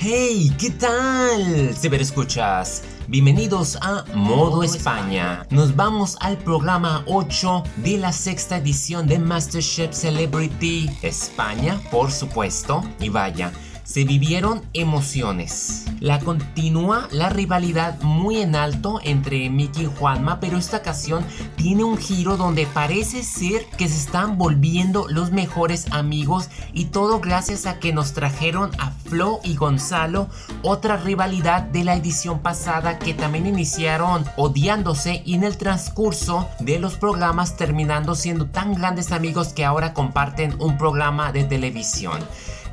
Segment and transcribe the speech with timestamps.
[0.00, 1.74] Hey, ¿qué tal?
[2.00, 2.84] escuchas.
[3.08, 5.44] Bienvenidos a Modo España.
[5.50, 12.84] Nos vamos al programa 8 de la sexta edición de MasterChef Celebrity España, por supuesto.
[13.00, 13.52] Y vaya,
[13.88, 15.86] se vivieron emociones.
[15.98, 21.24] La continúa la rivalidad muy en alto entre Mickey y Juanma, pero esta ocasión
[21.56, 27.20] tiene un giro donde parece ser que se están volviendo los mejores amigos y todo
[27.20, 30.28] gracias a que nos trajeron a Flo y Gonzalo,
[30.62, 36.78] otra rivalidad de la edición pasada que también iniciaron odiándose y en el transcurso de
[36.78, 42.18] los programas terminando siendo tan grandes amigos que ahora comparten un programa de televisión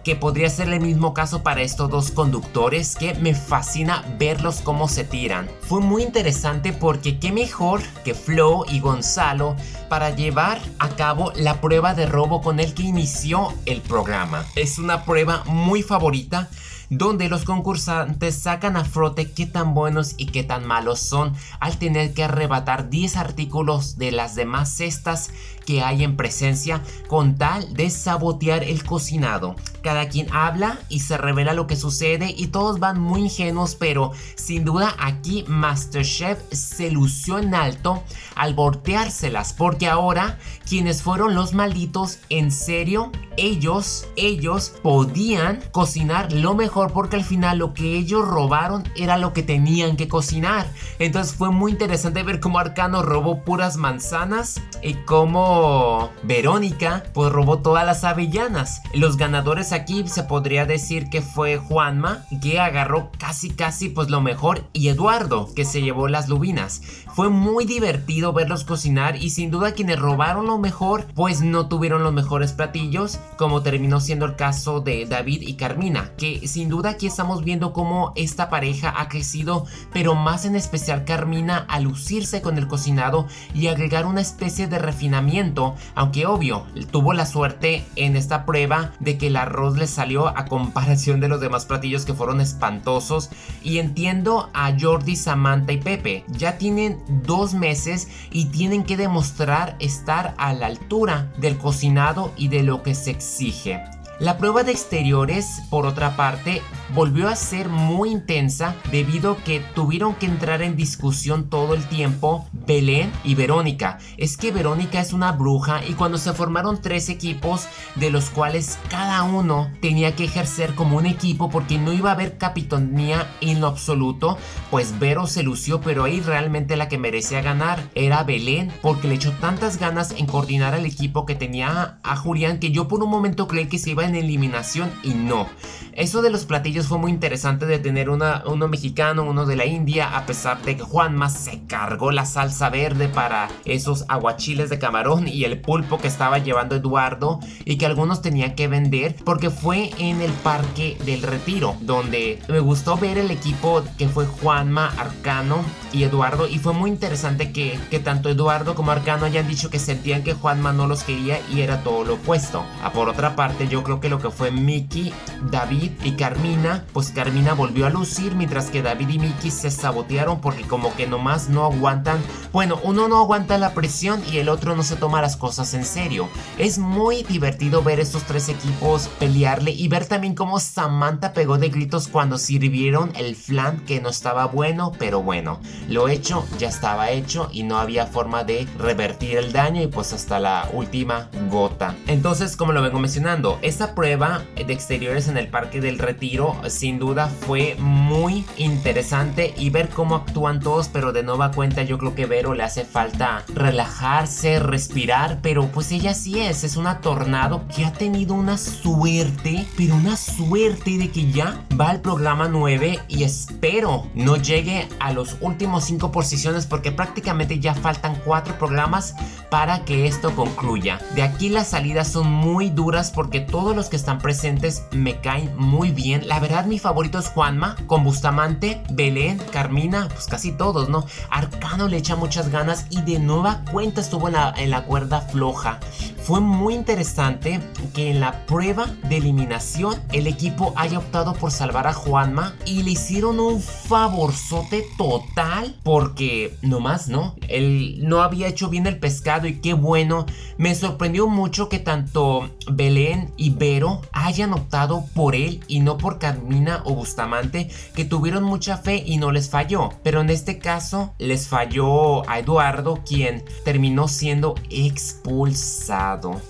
[0.05, 4.88] que podría ser el mismo caso para estos dos conductores que me fascina verlos cómo
[4.88, 5.50] se tiran.
[5.62, 9.55] Fue muy interesante porque qué mejor que Flo y Gonzalo
[9.90, 14.46] para llevar a cabo la prueba de robo con el que inició el programa.
[14.55, 16.49] Es una prueba muy favorita
[16.90, 21.77] donde los concursantes sacan a frote qué tan buenos y qué tan malos son al
[21.77, 25.32] tener que arrebatar 10 artículos de las demás cestas
[25.66, 29.55] que hay en presencia con tal de sabotear el cocinado.
[29.86, 34.14] Cada quien habla y se revela lo que sucede y todos van muy ingenuos, pero
[34.34, 38.04] sin duda aquí Masterchef se lució en alto
[38.36, 46.56] al volteárselas, porque ahora quienes fueron los malditos, en serio, ellos, ellos podían cocinar lo
[46.56, 50.66] mejor porque al final lo que ellos robaron era lo que tenían que cocinar.
[50.98, 57.60] Entonces fue muy interesante ver cómo Arcano robó puras manzanas y cómo Verónica pues robó
[57.60, 58.82] todas las avellanas.
[58.94, 64.22] Los ganadores aquí se podría decir que fue Juanma que agarró casi casi pues lo
[64.22, 66.81] mejor y Eduardo que se llevó las lubinas.
[67.13, 72.03] Fue muy divertido verlos cocinar y sin duda quienes robaron lo mejor pues no tuvieron
[72.03, 76.91] los mejores platillos como terminó siendo el caso de David y Carmina que sin duda
[76.91, 82.41] aquí estamos viendo cómo esta pareja ha crecido pero más en especial Carmina a lucirse
[82.41, 88.16] con el cocinado y agregar una especie de refinamiento aunque obvio, tuvo la suerte en
[88.16, 92.13] esta prueba de que el arroz le salió a comparación de los demás platillos que
[92.13, 93.29] fueron espantosos.
[93.63, 99.75] Y entiendo a Jordi, Samantha y Pepe, ya tienen dos meses y tienen que demostrar
[99.79, 103.81] estar a la altura del cocinado y de lo que se exige.
[104.19, 106.61] La prueba de exteriores, por otra parte,
[106.94, 111.84] volvió a ser muy intensa debido a que tuvieron que entrar en discusión todo el
[111.85, 114.00] tiempo Belén y Verónica.
[114.18, 118.78] Es que Verónica es una bruja y cuando se formaron tres equipos de los cuales
[118.90, 123.62] cada uno tenía que ejercer como un equipo porque no iba a haber capitanía en
[123.62, 124.38] lo absoluto,
[124.72, 129.16] pues Vero se lució, pero ahí realmente la que merecía ganar era Belén porque le
[129.16, 133.09] echó tantas ganas en coordinar al equipo que tenía a Julián que yo por un
[133.09, 135.47] momento creí que se iba en eliminación y no.
[135.94, 140.18] Eso de los platillos fue muy interesante de tener uno mexicano, uno de la India,
[140.18, 145.28] a pesar de que Juanma se cargó la salsa verde para esos aguachiles de camarón
[145.28, 149.91] y el pulpo que estaba llevando Eduardo y que algunos tenían que vender porque fue
[149.97, 155.63] en el parque del retiro donde me gustó ver el equipo que fue Juanma, Arcano
[155.94, 160.24] y Eduardo y fue muy interesante que, tanto Eduardo como Arcano hayan dicho que sentían
[160.24, 162.66] que Juanma no los quería y era todo lo opuesto.
[162.84, 165.13] A por otra parte yo creo que lo que fue Mickey,
[165.50, 170.41] David y Carmina, pues Carmina volvió a lucir mientras que David y Mickey se sabotearon
[170.41, 172.19] porque como que nomás no aguantan,
[172.51, 175.85] bueno, uno no aguanta la presión y el otro no se toma las cosas en
[175.85, 176.27] serio.
[176.57, 181.69] Es muy divertido ver estos tres equipos pelearle y ver también cómo Samantha pegó de
[181.69, 187.11] gritos cuando sirvieron el flan que no estaba bueno, pero bueno, lo hecho ya estaba
[187.11, 191.95] hecho y no había forma de revertir el daño y pues hasta la última gota.
[192.07, 196.99] Entonces, como lo vengo mencionando, esta prueba de exteriores en el Parque del Retiro sin
[196.99, 202.16] duda fue muy interesante y ver cómo actúan todos, pero de nueva cuenta yo creo
[202.16, 207.68] que Vero le hace falta relajarse, respirar, pero pues ella sí es, es una tornado
[207.74, 213.00] que ha tenido una suerte, pero una suerte de que ya va al programa 9
[213.07, 219.15] y espero no llegue a los últimos 5 posiciones porque prácticamente ya faltan 4 programas
[219.50, 221.00] para que esto concluya.
[221.15, 225.56] De aquí las salidas son muy duras porque todos los que están presentes me caen
[225.56, 226.27] muy bien.
[226.27, 231.03] La verdad, mi favorito es Juanma, con Bustamante, Belén, Carmina, pues casi todos, ¿no?
[231.31, 235.21] Arcano le echa muchas ganas y de nueva cuenta estuvo en la, en la cuerda
[235.21, 235.80] floja.
[236.21, 237.62] fue muy interesante
[237.95, 242.83] que en la prueba de eliminación el equipo haya optado por salvar a Juanma y
[242.83, 249.47] le hicieron un favorzote total porque nomás no, él no había hecho bien el pescado
[249.47, 250.27] y qué bueno.
[250.57, 256.19] Me sorprendió mucho que tanto Belén y Vero hayan optado por él y no por
[256.35, 259.89] Carmina o Bustamante que tuvieron mucha fe y no les falló.
[260.03, 266.41] Pero en este caso les falló a Eduardo quien terminó siendo expulsado.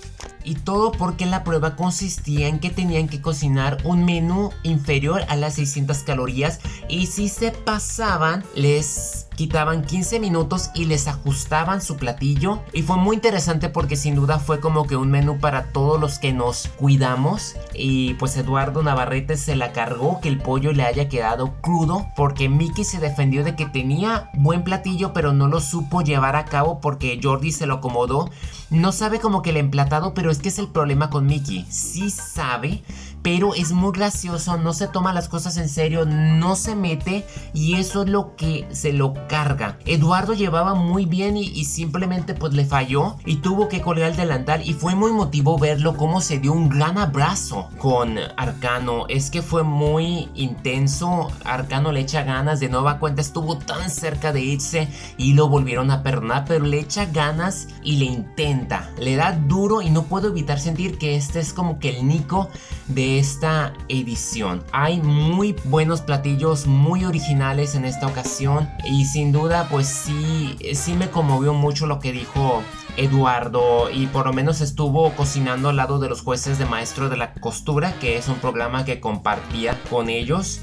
[0.44, 5.36] Y todo porque la prueba consistía en que tenían que cocinar un menú inferior a
[5.36, 11.96] las 600 calorías y si se pasaban les quitaban 15 minutos y les ajustaban su
[11.96, 12.60] platillo.
[12.72, 16.18] Y fue muy interesante porque sin duda fue como que un menú para todos los
[16.18, 17.54] que nos cuidamos.
[17.74, 22.48] Y pues Eduardo Navarrete se la cargó que el pollo le haya quedado crudo porque
[22.48, 26.80] Mickey se defendió de que tenía buen platillo pero no lo supo llevar a cabo
[26.80, 28.30] porque Jordi se lo acomodó.
[28.70, 31.66] No sabe como que el emplatado pero es que es el problema con Mickey.
[31.70, 32.82] Sí sabe
[33.26, 37.74] pero es muy gracioso, no se toma las cosas en serio, no se mete y
[37.74, 39.80] eso es lo que se lo carga.
[39.84, 44.62] Eduardo llevaba muy bien y, simplemente pues le falló y tuvo que colgar el delantal
[44.64, 49.06] y fue muy motivo verlo como se dio un gran abrazo con Arcano.
[49.08, 54.32] Es que fue muy intenso, Arcano le echa ganas, de nueva cuenta estuvo tan cerca
[54.32, 59.16] de irse y lo volvieron a perdonar, pero le echa ganas y le intenta, le
[59.16, 62.50] da duro y no puedo evitar sentir que este es como que el Nico
[62.86, 64.62] de esta edición.
[64.72, 70.94] Hay muy buenos platillos, muy originales en esta ocasión y sin duda pues sí, sí
[70.94, 72.62] me conmovió mucho lo que dijo
[72.96, 77.16] Eduardo y por lo menos estuvo cocinando al lado de los jueces de Maestro de
[77.16, 80.60] la Costura, que es un programa que compartía con ellos.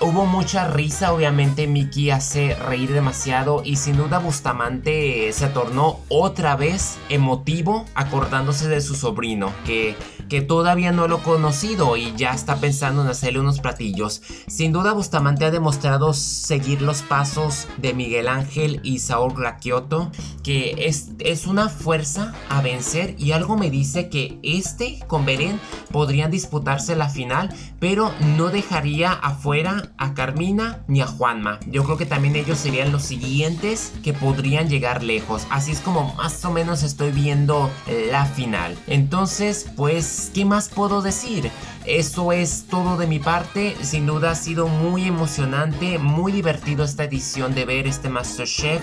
[0.00, 6.56] hubo mucha risa, obviamente Mickey hace reír demasiado y sin duda Bustamante se tornó otra
[6.56, 9.96] vez emotivo acordándose de su sobrino, que,
[10.28, 14.22] que todavía no lo ha conocido y ya está pensando en hacerle unos platillos.
[14.46, 20.10] Sin duda Bustamante ha demostrado seguir los pasos de Miguel Ángel y Saúl Raquioto,
[20.42, 25.60] que es, es una fuerza a vencer y algo me dice que este con Beren
[25.90, 31.60] podrían disputarse la final, pero no dejaría afuera a Carmina ni a Juanma.
[31.66, 35.46] Yo creo que también ellos serían los siguientes que podrían llegar lejos.
[35.50, 37.70] Así es como más o menos estoy viendo
[38.10, 38.76] la final.
[38.86, 41.50] Entonces, pues, ¿qué más puedo decir?
[41.86, 43.76] Eso es todo de mi parte.
[43.82, 48.82] Sin duda ha sido muy emocionante, muy divertido esta edición de ver este MasterChef.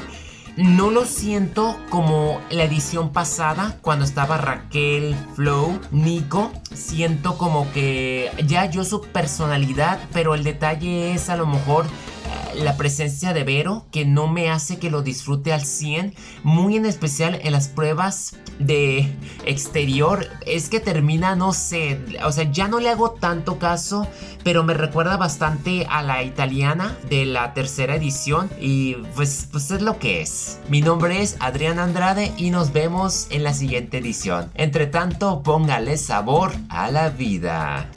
[0.58, 6.52] No lo siento como la edición pasada, cuando estaba Raquel, Flow, Nico.
[6.74, 11.86] Siento como que ya yo su personalidad, pero el detalle es a lo mejor
[12.56, 16.14] la presencia de Vero que no me hace que lo disfrute al 100,
[16.44, 19.14] muy en especial en las pruebas de
[19.46, 24.08] exterior, es que termina, no sé, o sea, ya no le hago tanto caso,
[24.44, 29.82] pero me recuerda bastante a la italiana de la tercera edición y pues, pues es
[29.82, 30.60] lo que es.
[30.70, 34.52] Mi nombre es Adrián Andrade y nos vemos en la siguiente edición.
[34.56, 37.90] Entre tanto, póngale sabor a la vida.